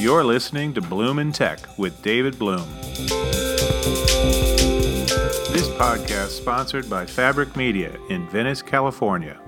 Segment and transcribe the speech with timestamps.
[0.00, 2.66] You're listening to Bloom in Tech with David Bloom.
[5.52, 9.38] This podcast sponsored by Fabric Media in Venice, California.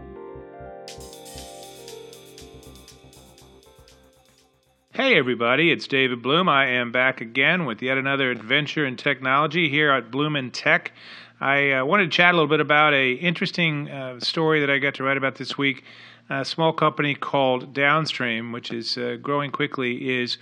[4.92, 6.50] Hey, everybody, it's David Bloom.
[6.50, 10.92] I am back again with yet another adventure in technology here at Bloom in Tech.
[11.40, 14.76] I uh, wanted to chat a little bit about a interesting uh, story that I
[14.76, 15.82] got to write about this week
[16.30, 20.38] a small company called Downstream, which is uh, growing quickly, is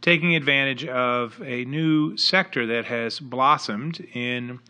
[0.00, 4.60] taking advantage of a new sector that has blossomed in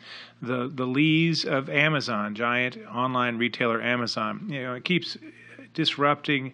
[0.41, 4.47] the the lees of Amazon, giant online retailer Amazon.
[4.49, 5.17] You know, it keeps
[5.75, 6.53] disrupting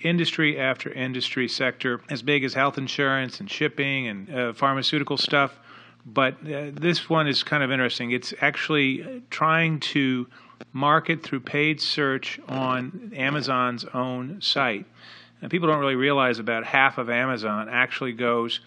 [0.00, 5.58] industry after industry sector, as big as health insurance and shipping and uh, pharmaceutical stuff.
[6.06, 8.12] But uh, this one is kind of interesting.
[8.12, 10.26] It's actually trying to
[10.72, 14.86] market through paid search on Amazon's own site.
[15.40, 18.60] And people don't really realize about half of Amazon actually goes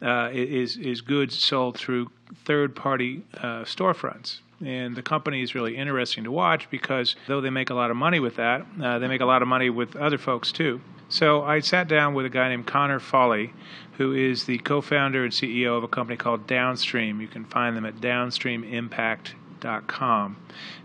[0.00, 2.10] uh, is is goods sold through
[2.44, 4.38] third-party uh, storefronts.
[4.64, 7.96] And the company is really interesting to watch because though they make a lot of
[7.96, 10.80] money with that, uh, they make a lot of money with other folks too.
[11.08, 13.52] So I sat down with a guy named Connor Foley,
[13.96, 17.20] who is the co-founder and CEO of a company called Downstream.
[17.20, 20.36] You can find them at downstreamimpact.com Com.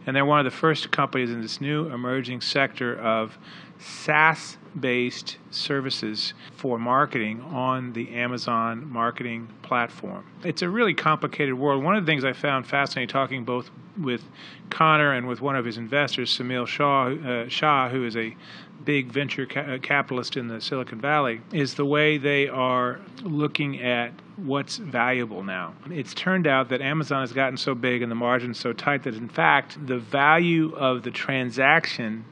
[0.06, 3.38] And they're one of the first companies in this new emerging sector of
[3.80, 10.26] SaaS based services for marketing on the Amazon marketing platform.
[10.44, 11.84] It's a really complicated world.
[11.84, 13.70] One of the things I found fascinating talking both
[14.02, 14.24] with
[14.70, 18.36] Connor and with one of his investors, Semil Shah, uh, Shah who is a
[18.86, 23.81] big venture ca- uh, capitalist in the Silicon Valley, is the way they are looking
[23.81, 25.73] at what's valuable now.
[25.89, 29.16] It's turned out that Amazon has gotten so big and the margins so tight that
[29.16, 32.26] in fact the value of the transaction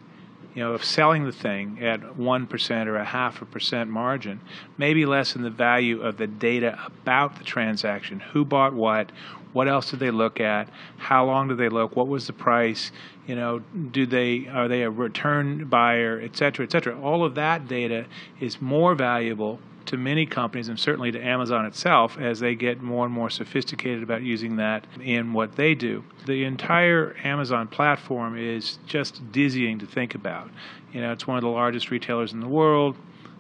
[0.54, 4.42] you know, of selling the thing at 1% or a half a percent margin,
[4.78, 8.20] maybe less than the value of the data about the transaction.
[8.34, 9.12] Who bought what?
[9.54, 10.70] What else did they look at?
[10.98, 11.96] How long did they look?
[11.96, 12.92] What was the price?
[13.28, 17.00] You know, do they are they a return buyer, et cetera, et cetera?
[17.00, 18.06] All of that data
[18.40, 19.60] is more valuable
[19.92, 24.02] to many companies and certainly to Amazon itself as they get more and more sophisticated
[24.02, 26.04] about using that in what they do.
[26.26, 30.50] The entire Amazon platform is just dizzying to think about.
[30.94, 32.96] You know, it's one of the largest retailers in the world.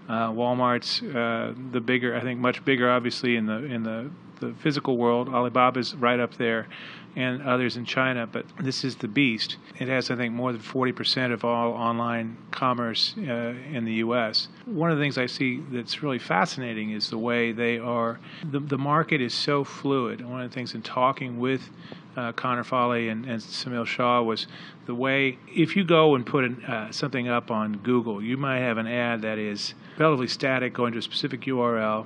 [0.09, 4.11] Uh, Walmart's uh, the bigger, I think, much bigger, obviously in the in the
[4.41, 5.29] the physical world.
[5.29, 6.67] Alibaba's right up there,
[7.15, 8.27] and others in China.
[8.27, 9.57] But this is the beast.
[9.79, 14.47] It has, I think, more than 40% of all online commerce uh, in the U.S.
[14.65, 18.19] One of the things I see that's really fascinating is the way they are.
[18.43, 20.25] The, the market is so fluid.
[20.25, 21.69] One of the things in talking with
[22.15, 24.47] uh, Connor Foley and, and Semil Shah was
[24.85, 28.59] the way if you go and put an, uh, something up on Google, you might
[28.59, 32.05] have an ad that is relatively static, going to a specific URL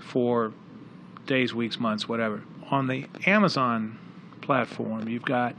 [0.00, 0.52] for
[1.26, 2.42] days, weeks, months, whatever.
[2.70, 3.98] On the Amazon
[4.40, 5.54] platform, you've got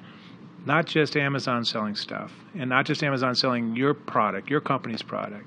[0.65, 5.45] not just Amazon selling stuff, and not just Amazon selling your product, your company's product,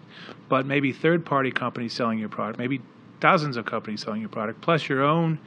[0.49, 2.81] but maybe third party companies selling your product, maybe
[3.21, 5.38] dozens of companies selling your product, plus your own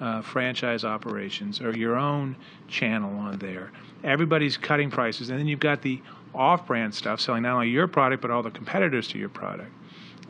[0.00, 2.36] uh, franchise operations or your own
[2.68, 3.70] channel on there.
[4.02, 6.02] Everybody's cutting prices, and then you've got the
[6.34, 9.70] off brand stuff selling not only your product, but all the competitors to your product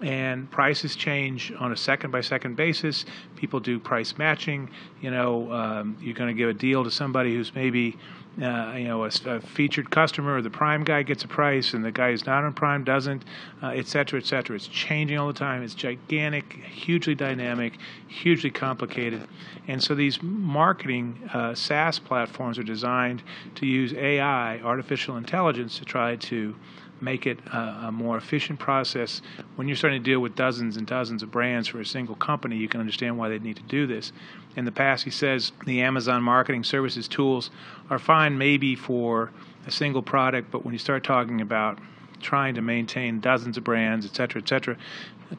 [0.03, 3.05] and prices change on a second by second basis.
[3.37, 4.71] People do price matching.
[5.01, 7.97] You know, um, you're going to give a deal to somebody who's maybe,
[8.43, 11.85] uh, you know, a, a, featured customer, or the Prime guy gets a price, and
[11.85, 13.25] the guy who's not on Prime doesn't,
[13.63, 14.57] uh, et cetera, et cetera.
[14.57, 15.63] It's changing all the time.
[15.63, 17.79] It's gigantic, hugely dynamic,
[18.09, 19.29] hugely complicated,
[19.69, 23.23] and so these marketing uh, SaaS platforms are designed
[23.57, 26.55] to use AI, artificial intelligence, to try to
[27.01, 29.21] make it a, a, more efficient process.
[29.57, 32.57] When you're starting to deal with dozens and dozens of brands for a single company,
[32.57, 34.13] you can understand why they need to do this.
[34.57, 37.51] In the past, he says the Amazon marketing services tools
[37.91, 39.31] are fine maybe for
[39.67, 41.79] a single product, but when you start talking about
[42.21, 44.77] trying to maintain dozens of brands, et cetera, et cetera,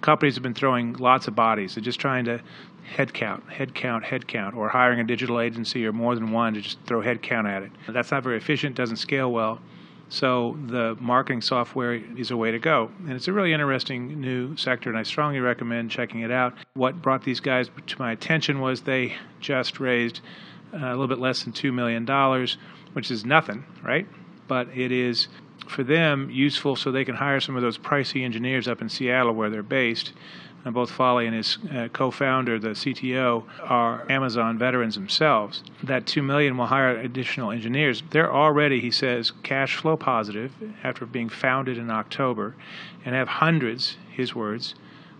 [0.02, 1.76] companies have been throwing lots of bodies.
[1.76, 2.42] They're just trying to
[2.86, 6.54] head count, head count, head count, or hiring a digital agency or more than one
[6.54, 7.72] to just throw head count at it.
[7.88, 9.60] That's not very efficient, doesn't scale well.
[10.10, 12.92] So the marketing software is a way to go.
[13.00, 16.54] And it's a really interesting new sector, and I strongly recommend checking it out.
[16.74, 20.22] What brought these guys to my attention was they just raised
[20.74, 22.06] uh, a little bit less than $2 million,
[22.94, 24.08] which is nothing, right?
[24.48, 25.28] But it is
[25.68, 29.34] for them useful so they can hire some of those pricey engineers up in Seattle
[29.34, 30.14] where they're based
[30.66, 35.64] and both Foley and his uh, co-founder, the CTO, are Amazon veterans themselves.
[35.84, 38.02] That two million will hire additional engineers.
[38.10, 40.52] They're already, he says, cash flow positive
[40.84, 42.56] after being founded in October,
[43.06, 44.74] and have hundreds, his words,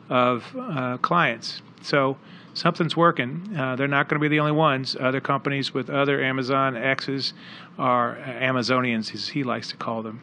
[0.10, 1.62] of uh, clients.
[1.82, 2.18] So
[2.56, 3.56] something's working.
[3.56, 4.96] Uh, they're not going to be the only ones.
[5.00, 7.34] Other companies with other Amazon X's
[7.78, 10.22] are Amazonians, as he likes to call them,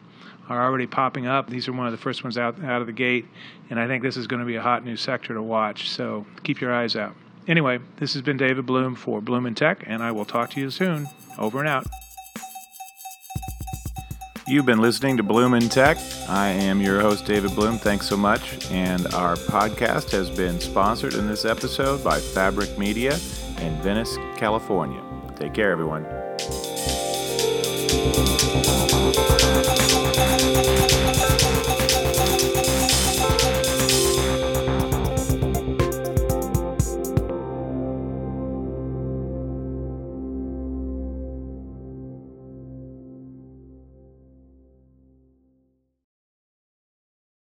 [0.49, 1.49] are already popping up.
[1.49, 3.25] These are one of the first ones out out of the gate,
[3.69, 5.89] and I think this is going to be a hot new sector to watch.
[5.89, 7.15] So keep your eyes out.
[7.47, 10.59] Anyway, this has been David Bloom for Bloom in Tech, and I will talk to
[10.59, 11.07] you soon.
[11.37, 11.85] Over and out.
[14.45, 15.97] You've been listening to Bloom in Tech.
[16.27, 17.77] I am your host, David Bloom.
[17.77, 18.69] Thanks so much.
[18.71, 23.13] And our podcast has been sponsored in this episode by Fabric Media
[23.59, 25.01] in Venice, California.
[25.37, 26.05] Take care, everyone.